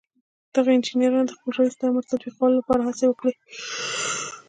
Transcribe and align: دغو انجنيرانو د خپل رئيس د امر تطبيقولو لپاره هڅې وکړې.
دغو 0.53 0.69
انجنيرانو 0.77 1.27
د 1.27 1.31
خپل 1.37 1.51
رئيس 1.59 1.75
د 1.77 1.81
امر 1.89 2.03
تطبيقولو 2.11 2.59
لپاره 2.59 2.81
هڅې 2.87 3.05
وکړې. 3.07 3.33